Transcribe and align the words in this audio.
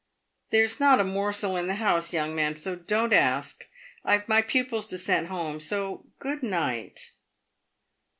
"There's 0.49 0.79
not 0.79 0.99
a 0.99 1.03
morsel 1.03 1.55
in 1.55 1.67
the 1.67 1.75
house, 1.75 2.11
young 2.11 2.33
man, 2.33 2.57
so 2.57 2.75
don't 2.75 3.13
ask. 3.13 3.67
I've 4.03 4.27
my 4.27 4.41
pupils 4.41 4.87
to 4.87 4.97
send 4.97 5.27
home, 5.27 5.59
so 5.59 6.07
good 6.17 6.41
night." 6.41 7.11